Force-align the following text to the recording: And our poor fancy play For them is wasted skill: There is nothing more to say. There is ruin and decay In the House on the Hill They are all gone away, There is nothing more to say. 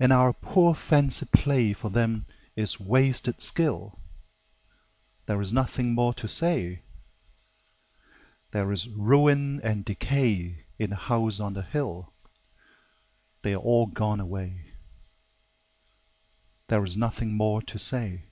And 0.00 0.12
our 0.12 0.32
poor 0.32 0.74
fancy 0.74 1.26
play 1.26 1.72
For 1.74 1.90
them 1.90 2.26
is 2.56 2.80
wasted 2.80 3.40
skill: 3.40 4.00
There 5.26 5.40
is 5.40 5.52
nothing 5.52 5.94
more 5.94 6.12
to 6.14 6.26
say. 6.26 6.82
There 8.50 8.72
is 8.72 8.88
ruin 8.88 9.60
and 9.62 9.84
decay 9.84 10.66
In 10.80 10.90
the 10.90 10.96
House 10.96 11.38
on 11.38 11.52
the 11.52 11.62
Hill 11.62 12.12
They 13.42 13.54
are 13.54 13.58
all 13.62 13.86
gone 13.86 14.18
away, 14.18 14.72
There 16.66 16.84
is 16.84 16.96
nothing 16.96 17.36
more 17.36 17.62
to 17.62 17.78
say. 17.78 18.24